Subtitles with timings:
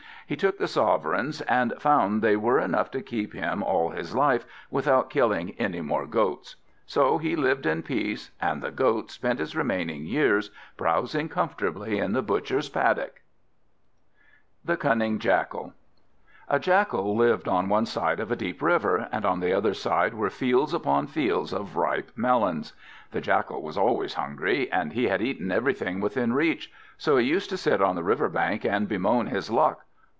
[0.27, 4.45] He took the sovereigns, and found they were enough to keep him all his life,
[4.69, 6.55] without killing any more goats.
[6.85, 12.13] So he lived in peace, and the Goat spent his remaining years browsing comfortably in
[12.13, 13.21] the Butcher's paddock.
[14.63, 18.37] The Cunning Jackal Or, The Biter Bit A JACKAL lived on one side of a
[18.37, 22.71] deep river, and on the other side were fields upon fields of ripe melons.
[23.11, 27.49] The Jackal was always hungry, and he had eaten everything within reach; so he used
[27.49, 29.81] to sit on the river bank and bemoan his luck.